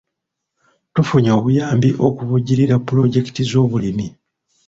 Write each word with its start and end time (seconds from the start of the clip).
Tufunye 0.93 1.31
obuyambi 1.37 1.89
okuvujjirira 2.07 2.75
pulojekiti 2.87 3.41
z'obulimi. 3.49 4.07